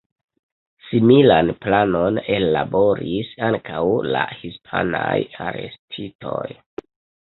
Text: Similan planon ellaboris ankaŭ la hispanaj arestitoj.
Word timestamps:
Similan 0.85 1.51
planon 1.65 2.17
ellaboris 2.37 3.35
ankaŭ 3.49 3.83
la 4.15 4.25
hispanaj 4.41 5.15
arestitoj. 5.49 6.45